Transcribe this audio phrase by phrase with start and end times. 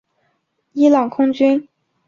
[0.71, 1.69] 伊朗空军。